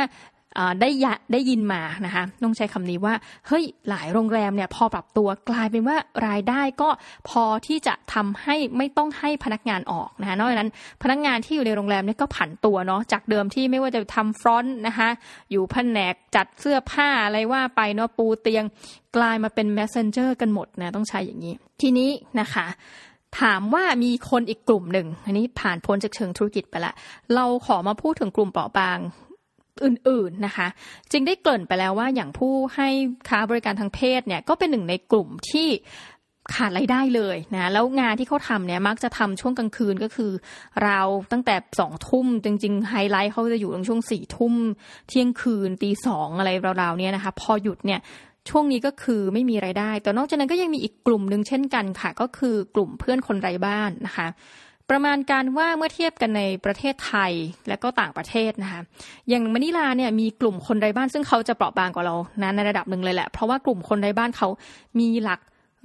[0.81, 3.15] ได้ยได้ยินมานะคะต้องใช้คำนี้ว่า
[3.49, 5.97] เฮ้ยหลายโรงแรมเนี่ยพอปรับตัวกลายเป็นว่า
[6.29, 6.89] รายได้ก็
[7.29, 10.71] พอที่จะทำให้ไม่ต้องให้พนักงานออกนะคะนอกจากนั้น
[11.03, 15.09] พนักงานที่อยู่ในโรงแรมเนี่ยก็ผันตัวเนาะจากเดิมที่ไม่ว่าจะทำฟรอนต์นะคะ
[15.51, 18.65] อยู่แผนกจัดเสื้อผ้าอะไรว่าไปเนาะปูเตียง
[19.17, 22.67] กลายมาเป็น messenger กันหมดนะต้องใช้อย่างนี้ ทีนี้นะคะ
[23.41, 26.93] ถามว่ามีคนอีกกลุ่มหนึ่ง อันนี้ผ่านพ้นจากเชิงธุรกิจไปละ
[27.35, 28.99] เราขอมาพูดถึงกลุ่มเปราะบาง
[29.85, 30.69] อื่นๆนะคะ
[31.13, 32.89] จึงได้เกริ่นไปแล้วว่าอย่างผู้ให้
[33.29, 35.69] ค้าบริการทางเพศเนี่ยก็เป็นหนึ่งในกลุ่มที่
[36.55, 40.33] ขาดรายได้เลยนะแล้วงานที่เขาทำเนี่ยมักจะทำช่วงกลางคืนก็คือ
[40.85, 41.01] เรา
[41.33, 44.55] ตั้งแต่สองทุ่มจริง ๆ ไฮไลท์เขาจะอยู่ตรงช่วงสี่ทุ่ม
[45.09, 46.51] เที่ยงคืนตีสองอะไร
[46.83, 48.01] ราวๆเนี่ยนะคะพอหยุดเนี่ย
[48.51, 54.27] ช่วงนี้ก็คือไม่มีไรายได้ แต่นอกจากนั้นก็ยังมีอีกกลุ่มหนึ่งเช่นกันค่ะ ก็คือกลุ่มเพื่อนคนไร้บ้านนะคะ
[54.93, 57.33] ประมาณการว่าเมื่อเทียบกันในประเทศไทย
[57.69, 58.81] และก็ต่างประเทศนะคะ
[59.29, 64.49] อย่างมะนิลาเนี่ยมีกลุ่มคนไร้บ้านซึ่งเขาจะเปราะบางกว่าเรานะในระดับหนึ่งเลยแหละ เพราะว่ากลุ่มคนไร้บ้านเขา
[64.99, 65.41] มีหลัก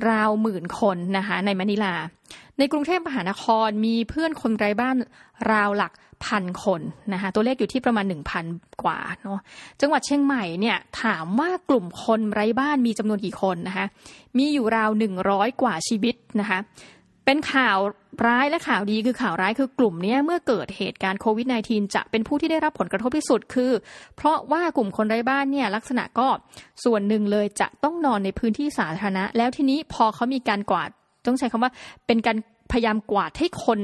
[0.10, 1.94] ราวหมื่นคนนะคะในมะนิลา
[2.58, 4.96] ในกรุงเทพมหานครมีเพื่อนคนไร้บ้าน
[5.52, 5.94] ราวหลัก
[6.26, 6.82] พันคน
[7.14, 8.06] นะคะตัวเลขอยู่ที่ประมาณ
[8.44, 9.40] 1,000 กว่าเนาะ
[9.82, 13.86] จังหวัดเชียงใหม่เนี่ยถามว่ากลุ่มคนไร้บ้านมีจำนวนกี่คนนะคะ
[14.38, 14.90] มีอยู่ราว
[15.26, 16.60] 100 กว่าชีวิตนะคะ
[17.30, 17.78] เป็นข่าว
[18.28, 23.72] ร้ายและข่าวดีคือข่าวร้ายคือกลุ่มนี้เมื่อเกิดเหตุการณ์โควิด -19 จะเป็นผู้ที่ได้รับผลกระทบที่สุดคือ
[24.16, 26.28] เพราะว่ากลุ่มคนไร้บ้านเนี่ยลักษณะก็
[26.84, 30.90] ส่วนหนึ่งเลยจะต้องนอนในพื้นที่สาธารณะ แล้วทีนี้พอเขามีการกวาด
[31.28, 31.72] ต้องใช้คำว่า
[32.08, 32.38] เป็นการ
[32.72, 33.80] พยายามกวาดให้คน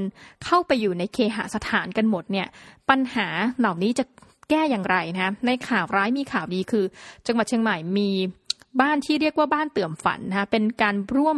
[0.45, 2.47] เข้าไปอยู่ในเคหสถานกันหมดเนี่ย
[2.89, 3.27] ปัญหา
[3.59, 4.05] เหล่านี้จะ
[4.49, 6.85] แก้อย่างไรนะในข่าวร้ายมีข่าวดีคือ
[7.27, 8.09] จังหวัดเชียงใหม่มี
[8.81, 11.37] บ้านที่เรียกว่าบ้านเตื่อมฝันนะคะเป็นการร่วม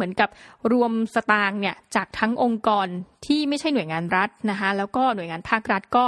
[0.00, 0.30] เหมือนกับ
[0.72, 2.86] รวมสตางค์เนี่ยจากทั้งองค์กร
[3.26, 6.04] ที่ไม่ใช่หน่วยงานรัฐนะคะแล้วก็หน่วยงานภาครัฐก็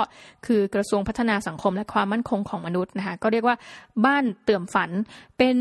[0.47, 3.57] คือกระทรวงพัฒนาสังคมและความมั่นคงของมนุษย์นะคะก็เรียกว่า
[4.05, 4.91] บ้านเตื่อมฝัน
[5.39, 5.57] เป็น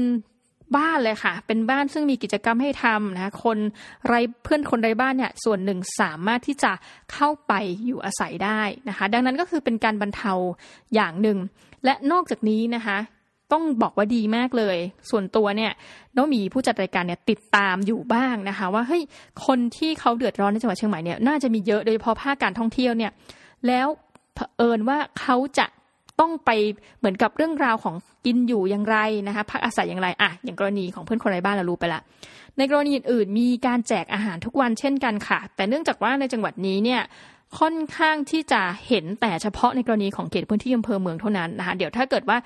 [0.77, 3.57] บ้านเลยค่ะ เป็นบ้านซึ่งมีกิจกรรมให้ทำนะคะคน
[4.07, 4.13] ไร
[4.43, 6.71] เพื่อนคนไรบ้านเนี่ยส่วนหนึ่งสามารถที่จะ
[7.13, 7.53] เข้าไป
[7.85, 10.33] อยู่อาศัยได้นะคะ ดังนั้นก็คือเป็นการบรรเทา
[10.95, 11.37] อย่างหนึ่ง
[11.85, 12.97] และนอกจากนี้นะคะ
[13.51, 14.77] ต้องบอกว่าดีมากเลย
[15.09, 15.71] ส่วนตัวเนี่ย
[16.15, 19.03] น้องมีผู้จัดรายการเนี่ยติดตามอยู่บ้างนะคะ ว่าเฮ้ย
[19.45, 23.11] คนที่เขาเดือดร้อนในจังหวัดเชียงใหม่เนี่ยน่าจะมีเยอะโดยเฉพาะภาคการท่องเที่ยวเนี่ย
[23.67, 23.87] แล้ว
[24.35, 25.65] เผอิญว่าเขาจะ
[26.19, 26.49] ต้องไป
[26.99, 32.01] เหมือนกับเรื่องราวของกินอยู่อย่างไรนะคะพักอาศัยอย่างไรอะอย่างกรณีของเพื่อนคนไร้บ้านเรารู้ไปละ
[32.57, 37.01] ในกรณีอื่นมีการแจกอาหารทุกวันเช่นกันค่ะ แต่เนื่องจากว่าในจังหวัดนี้เนี่ย
[37.59, 42.37] ค่อนข้างที่จะเห็นแต่เฉพาะในกรณีของเขตพื้นที่อำเภอเมืองเท่านั้นนะคะเดี๋ยวถ้าเกิดว่า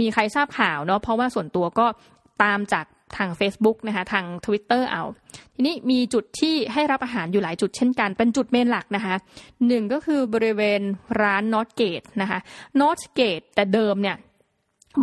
[0.00, 1.86] มีใครทราบข่าวเนาะเพราะว่าส่วนตัวก็
[2.42, 2.86] ตามจาก
[3.16, 5.04] ทาง Facebook นะคะทาง Twitter เอา
[5.54, 9.14] ทีนี้มีจุดที่ให้รับอาหารอยู่หลายจุดเช่นกัน เป็นจุดเมนหลักนะคะ
[9.66, 10.80] หนึ่งก็คือบริเวณ
[11.22, 12.38] ร้านนอตเกตนะคะ
[12.80, 14.16] นอตเกตแต่เดิมเนี่ย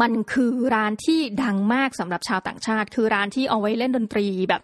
[0.02, 4.62] มันคือร้านที่ดังมากสำหรับชาวต่างชาติ คือร้านที่เอาไว้เล่นดนตรีแบบ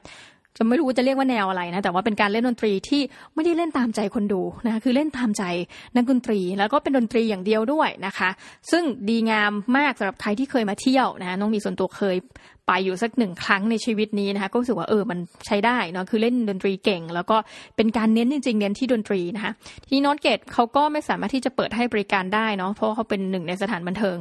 [0.58, 3.02] จะไม่รู้จะเรียกว่าแนวอะไรนะ แต่ว่าเป็นการเล่นดนตรีที่
[3.34, 5.44] ไม่ได้เล่นตามใจคนดูนะคะคือเล่นตามใจ
[5.96, 8.30] นักดนตรี แล้วก็เป็นดนตรีอย่างเดียวด้วยนะคะ
[8.72, 12.18] ซึ่งดีงามมากสำหรับใครที่เคยมาเที่ยวนะน้องมีส่วนตัวเคย
[12.68, 17.38] ไปอยู่สักหนึ่งครั้งในชีวิตนี้นะคะก็รู้สึกว่าเออมันใช้ได้เนาะคือเล่นดนตรีเก่ง แล้วก็
[17.76, 19.52] เป็นการเน้นจริงๆเน้นที่ดนตรีนะคะ
[19.86, 24.18] ทีนี้นอตเกตเขาก็ไม่สามารถที่จะเปิดให้บริการได้เนาะเพราะเขาเป็นหนึ่งในสถานบันเทิง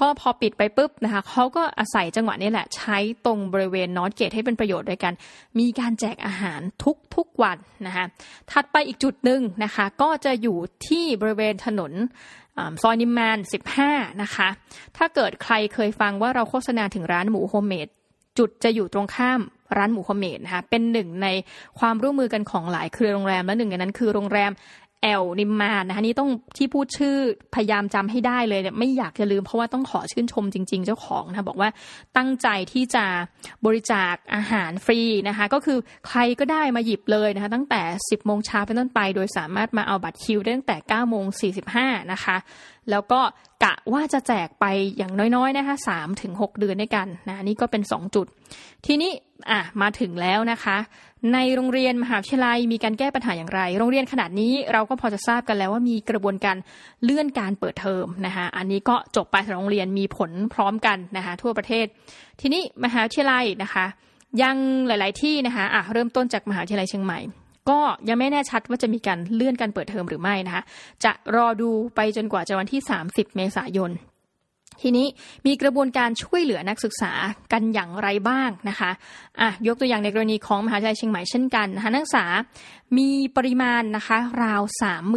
[0.00, 5.12] ก็พอปิดไปปุ๊บนะคะเขาก็อาศัยจังหวะนี้แหละ ใช้ตรงบริเวณ North Gate ให้เป็นประโยชน์ด้วยกัน
[5.58, 8.04] มีการแจกอาหารทุกทุกวันนะคะ
[8.50, 10.58] ถัดไปอีกจุดหนึ่งนะคะก็จะอยู่
[10.88, 11.92] ที่บริเวณถนน
[12.82, 13.38] ซอยนิมมาน
[13.78, 14.48] 15 นะคะ
[14.96, 17.88] ถ้าเกิดใครเคยฟังว่าเราโฆษณาถึงร้านหมูโฮมเมด
[18.38, 19.40] จุดจะอยู่ตรงข้าม
[19.76, 21.28] ร้านหมูโฮมเมดนะคะเป็นหนึ่งใน
[21.78, 24.50] ความร่วมมือกันของหลายเครือโรงแรมและหนึ่งในนั้นคือโรงแรม
[25.02, 27.16] แอลนิมมานนะคะนี่ต้องที่พูดชื่อ
[27.54, 31.68] พยายามจำให้ได้เลยเนี่ยไม่อยากจะลืมเพราะว่าต้องขอชื่นชมจริง ๆ เจ้าของนะบอกว่า
[32.16, 33.04] ตั้งใจที่จะ
[33.66, 41.24] บริจาคอาหารฟรีนะคะก็คือใครก็ได้มาหยิบเลยนะคะตั้งแต่ 10 โมงเช้าเป็นต้นไป โดยสามารถมาเอาบัตรคิวได้ตั้งแต่ 9 โมง
[41.68, 42.36] 45 นะคะ
[42.90, 43.20] แล้วก็
[43.64, 44.64] กะว่าจะแจกไป
[44.96, 48.26] อย่างน้อยๆนะคะสามถึงหกเดือนด้วยกันนะนี่ก็เป็นสองจุด
[48.86, 49.10] ทีนี้
[49.50, 50.76] อะมาถึงแล้วนะคะ
[51.34, 56.56] ในโรงเรียนมหาวิทยาลัยมีการแก้ปัญหาอย่างไร โรงเรียนขนาดนี้เราก็พอจะทราบกันแล้วว่ามีกระบวนการ
[57.04, 61.86] เลื่อนการเปิดเทอมนะคะอันนี้ก็จบไปสำหรับโรงเรียนมีผลพร้อมกันนะคะทั่วประเทศ
[62.40, 63.86] ทีนี้มหาวิทยาลัยนะคะ
[64.42, 67.18] ยังหลาย ๆ ที่นะคะอะเริ่มต้นจากมหาวิทยาลัยเชียงใหม่
[67.68, 70.62] ก็ยังไม่แน่ชัดว่าจะมีการเลื่อนการเปิดเทอมหรือไม่นะคะ
[71.04, 73.92] จะรอดูไปจนกว่าจะวันที่ 30 เมษายน
[74.84, 75.06] ทีนี้
[75.46, 77.12] มีกระบวนการช่วยเหลือนักศึกษา
[77.52, 78.90] กันอย่างไรบ้างนะคะ
[79.40, 82.24] อะยกตัวอย่างในกรณีของมหาวิทยาลัยเชียงใหม่เช่นกันนะคะนักศึกษา
[82.98, 84.62] มีปริมาณนะคะราว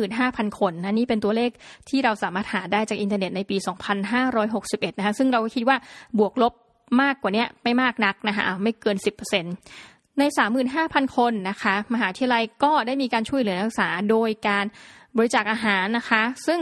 [0.02, 1.52] 35,000 คนนะนี่เป็นตัวเลข
[1.90, 3.58] ที่เราสามารถหาได้จากอินเทอร์เน็ตในปี
[4.28, 5.78] 2561 นะคะซึ่งเราก็คิดว่า
[6.20, 6.54] บวกลบ
[7.02, 10.24] มากกว่านี้ไม่มากนักนะคะไม่เกิน 10% ใน
[10.70, 14.66] 35,000 คนนะคะ มหาวิทยาลัยก็ได้มีการช่วยเหลือนักศึกษาโดยการ
[15.18, 16.60] บริจาคอาหารนะคะ ซึ่ง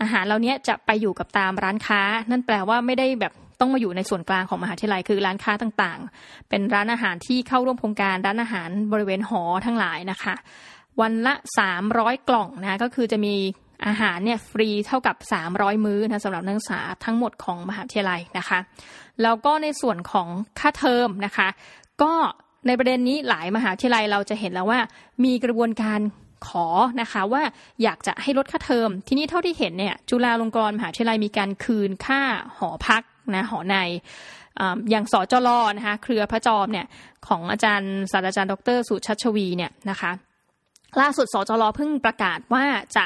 [0.00, 10.34] อาหารเหล่านี้จะไปอยู่กับตามร้านค้า นั่นแปลว่าไม่ได้แบบต้องมาอยู่ในส่วนกลางของมหาวิทยาลัยคือร้านค้าต่างๆ เป็นร้านอาหารที่เข้าร่วมโครงการร้านอาหารบริเวณหอทั้งหลายนะคะ
[11.00, 11.34] วันละ
[11.76, 13.34] 300 กล่องนะก็คือจะมี
[13.86, 15.16] อาหารเนี่ยฟรีเท่ากับ
[15.50, 18.58] 300 มื้อนะสำหรับนักศึกษาทั้งหมดของมหาวิทยาลัยนะคะ
[19.22, 21.48] แล้วก็ในส่วนของค่าเทอมนะคะ
[22.02, 22.12] ก็
[22.66, 24.80] ในประเด็นนี้หลายมหาวิทยาลัยเราจะเห็นแล้วว่า
[25.24, 26.00] มีกระบวนการ
[26.46, 26.66] ขอ
[27.00, 27.42] นะคะว่า
[27.82, 32.20] อยากจะให้ลดค่าเทอม ทีนี้เท่าที่เห็นเนี่ยจุฬาลงกรณ์มหาวิทยาลัยมีการคืนค่า
[32.58, 33.02] หอพัก
[33.34, 33.76] นะหอใน
[34.90, 36.86] อย่างสจลนะคะเครือพระจอมเนี่ย
[37.26, 40.10] ของอาจารย์ศาสตราจารย์ดรสุชัชวีเนี่ยนะคะ
[41.00, 42.64] ล่าสุดสจลเพิ่งประกาศว่า
[42.96, 43.04] จะ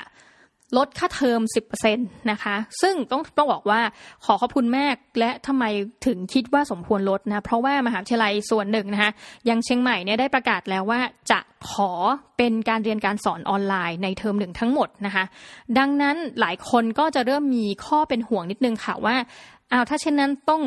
[0.77, 1.41] ลดค่าเทอม
[1.85, 3.81] 10%นะคะ ซึ่งต้องต้องบอกว่า
[4.25, 4.85] ขอขอบคุณแม่
[5.19, 5.65] และทำไม
[6.07, 9.11] ถึงคิดว่าสมควรลดนะเพราะว่ามหาวิทยาลัยส่วนหนึ่งนะคะ
[9.49, 11.01] ยังเชียงใหม่เนี่ยได้ประกาศแล้วว่า
[11.31, 11.91] จะขอ
[12.39, 15.25] เป็นการเรียนการสอนออนไลน์ในเทอมหนึ่งทั้งหมดนะคะ
[15.79, 19.17] ดังนั้นหลายคนก็จะเริ่มมีข้อเป็นห่วงนิดนึงค่ะว่า
[19.73, 20.63] อ้าวถ้าเช่นนั้นต้อง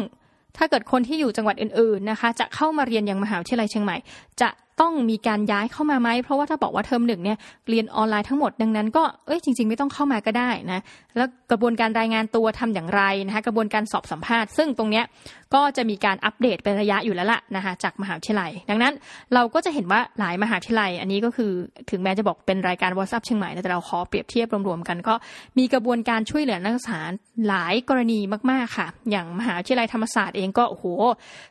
[0.57, 3.97] ถ้าเกิดคนที่อยู่จังหวัดอื่นๆนะคะ จะเข้ามาเรียนยังมหาวิทยาลัยเชียงใหม่
[4.41, 4.49] จะ
[4.82, 7.38] ต้องมีการย้ายเข้ามาไหม เพราะว่าถ้าบอกว่าเทอมหนึ่งเนี่ย
[7.70, 10.80] เรียนออนไลน์ทั้งหมดดังนั้นก็เอ้ยจริง ๆ ไม่ต้องเข้ามาก็ได้นะ
[11.18, 15.06] แล้วกระบวนการรายงานตัวทำอย่างไรนะคะกระบวนการสอบสัมภาษณ์ ซึ่งตรงเนี้ย
[15.54, 18.94] ก็จะมีการอัปเดตเป็นระยะอยู่แล้วล่ะนะคะจากมหาวิทยาลัย ดังนั้น
[19.34, 21.52] เราก็จะเห็นว่าหลายมหาวิทยาลัย อันนี้ก็คือ
[21.92, 25.13] ถึงแม้จะบอกเป็นรายการวอทซัพเชียงใหม่แต่เราขอเปรียบเทียบรวมๆกัน ก็
[25.58, 27.00] มีกระบวนการช่วยเหลือนักศึกษา
[27.48, 28.20] หลายกรณี
[28.52, 30.86] มากๆค่ะ อย่างมหาวิทยาลัยธรรมศาสตร์เองก็โอ้โห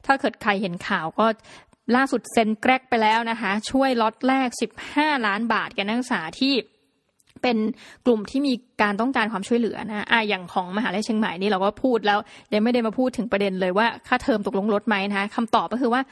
[0.06, 1.26] ถ้าเกิดใครเห็นข่าวก็
[1.96, 4.48] ล่าสุดเซ็นแกรกไปแล้วนะคะ ช่วยล็อตแรก
[4.86, 6.54] 15 ล้านบาทแก่นักศึกษาที่
[7.42, 7.56] เป็น
[8.06, 12.18] กลุ่มที่มีการต้องการความช่วยเหลือนะอะอย่างของมหาลัยเชียงใหม่นี่เราก็พูดแล้ว
[12.52, 16.02] ยังไม่ได้มาพูดถึงประเด็นเลยว่าค่าเทอมตกลงลดไหมนะคะคำตอบก็คือว่า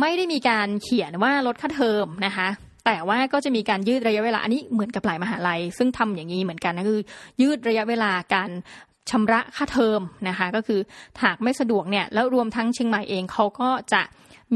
[0.00, 2.48] ไม่ได้มีการเขียนว่าลดค่าเทอมนะคะ
[2.86, 7.00] แต่ว่าก็จะมีการยืดระยะเวลาอันนี้เหมือนกับหลายมหาลัย ซึ่งทำอย่างนี้เหมือนกันนะคือ
[7.42, 8.50] ยืดระยะเวลาการ
[9.10, 10.80] ชำระค่าเทอมนะคะก็คือ
[11.22, 14.02] หากไม่สะดวกเนี่ยแล้วรวมทั้งเชียงใหม่เองเขาก็จะ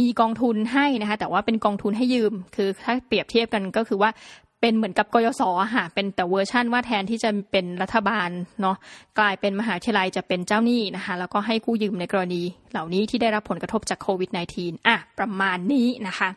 [0.01, 4.11] มีกองทุนให้นะคะแต่ว่าเป็นกองทุนให้ยืมคือถ้าเปรียบเทียบกันก็คือว่า
[4.61, 5.43] เป็นเหมือนกับกยศ
[5.75, 8.29] ค่ะเป็นแต่เวอร์ชั่นว่าแทนที่จะเป็นรัฐบาล
[8.61, 8.77] เนาะ
[9.19, 12.43] กลายเป็นมหาวิทยาลัยจะเป็นเจ้าหนี้นะคะแล้วก็ให้กู้ยืมในกรณี
[12.73, 16.29] เหล่านี้ที่ได้รับผลกระทบจากโควิด -19 อะประมาณนี้นะคะ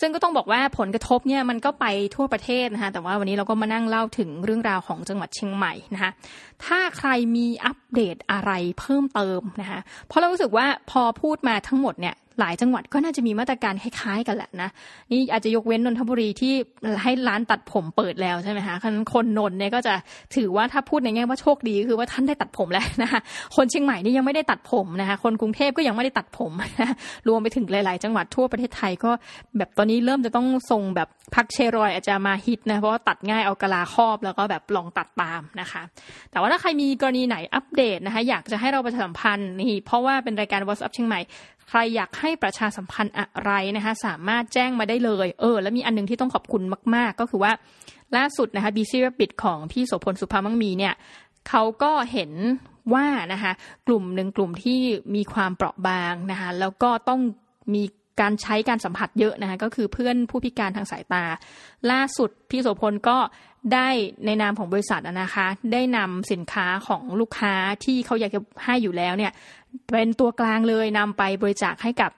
[0.00, 6.10] ซึ่งก็ต้องบอกว่าผลกระทบเนี่ยมันก็ไปทั่วประเทศนะคะแต่ว่าวันนี้เราก็มานั่งเล่าถึงเรื่องราวของจังหวัดเชียงใหม่นะคะ
[6.64, 14.68] ถ้าใครมีอัปเดตอะไรเพิ่มเติมนะคะเพราะเรารู้สึกว่าพอพูดมาทั้งหมดเนี่ย หลายจังหวัดก็น่าจะมีมาตรการคล้ายๆกันแหละนะ
[15.12, 16.52] นี่อาจจะยกเว้นนนทบุรีที่
[17.02, 18.74] ให้ร้านตัดผมเปิดแล้วใช่ไหมคะ
[19.12, 19.94] คนนนเนี่ยก็จะ
[20.36, 23.20] ถือว่าถ้าพูดในแง่ว่าโชคดีคือว่าท่านได้ตัดผมแล้วนะคะ
[23.56, 26.90] คนเชียงใหม่นี่ยังไม่ได้ตัดผมนะคะคนกรุงเทพก็ยังไม่ได้ตัดผมนะ
[27.28, 29.10] รวมไปถึงหลาย ๆ จังหวัดทั่วประเทศไทยก็
[29.56, 35.82] แบบตอนนี้เริ่มจะต้องทรงแบบพักเชรอยอาจจะมาฮิตนะเพราะว่าตัดง่ายเอากะลาครอบแล้วก็แบบลองตัดตามนะคะ
[36.30, 41.20] แต่ว่าถ้าใครมีกรณีไหนอัปเดตนะคะอยากจะให้เราประชาสัมพันธ์นี่เพราะว่าเป็นรายการ WhatsApp เชียงใหม่
[41.70, 46.62] ใครอยากให้ประชาสัมพันธ์อะไรนะคะสามารถแจ้งมาได้เลย เออ แล้วมีอันนึงที่ต้องขอบคุณ
[46.94, 47.52] มาก ๆ ก็คือว่า
[48.16, 50.94] ล่าสุดนะคะ BC Rabbit ของพี่โสพลสุภามังมีเนี่ย
[51.48, 52.32] เขาก็เห็น
[52.94, 53.52] ว่านะคะ
[53.86, 54.80] กลุ่มหนึ่งกลุ่มที่
[55.14, 57.20] มีความเปราะบางนะคะแล้วก็ต้อง
[57.74, 57.82] มี
[58.20, 61.24] การใช้การสัมผัสเยอะนะคะก็คือเพื่อนผู้พิการทางสายตา
[61.90, 63.18] ล่าสุดพี่โสพลก็
[63.74, 63.88] ได้
[64.26, 67.54] ในนามของบริษัทนะคะ ได้นำสินค้าของลูกค้า
[67.84, 69.32] ที่เขาอยากจะให้อยู่แล้วเนี่ย
[69.92, 72.10] เป็นตัวกลางเลยนำไปบริจาคให้กับ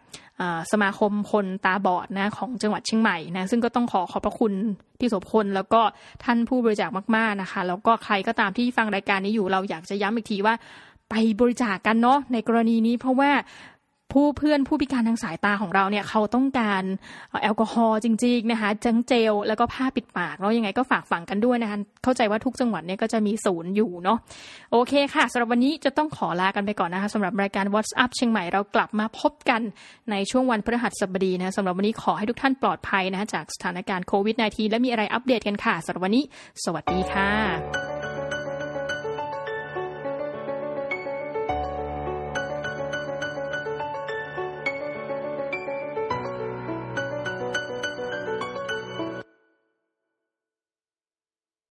[0.72, 4.52] สมาคมคนตาบอดนะของจังหวัดเชียงใหม่นะซึ่งก็ต้องขอขอบพระคุณ
[4.98, 5.80] พี่โสพลแล้วก็
[6.24, 10.54] ท่านผู้บริจาคมากๆนะคะ แล้วก็ใครก็ตามที่ฟังรายการนี้อยู่เราอยากจะย้ำอีกทีว่า
[11.10, 13.30] ไปบริจาคกกันเนาะในกรณีนี้เพราะว่า
[14.12, 16.83] ผู้เพื่อนผู้พิการทางสายตาของเราเนี่ยเขาต้องการ
[17.42, 24.18] แอลกอฮอล์จริงๆนะคะจังเจลแล้วก็ผ้าปิดปากแล้วยังไงก็ฝากฝังกันด้วยนะคะเข้าใจว่าทุกจังหวัดเนี่ยก็จะมีศูนย์อยู่เนาะ
[24.72, 29.61] โอเคค่ะสำหรับวันนี้จะต้องขอลากันไปก่อนนะคะสำหรับรายการ What's Up เชียงใหม่เรากลับมาพบกัน
[30.11, 36.25] ในช่วงวันพฤหัสบดีนะสำหรับวันนี้ขอให้ทุกท่านปลอดภัยนะคะจากสถานการณ์โควิด -19 และมีอะไรอัปเดตกันค่ะสำหรับวันนี้
[36.64, 37.91] สวัสดีค่ะ